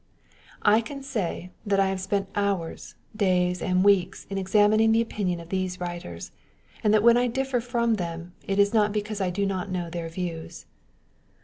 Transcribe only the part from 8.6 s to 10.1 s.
not be cause I do ttot know their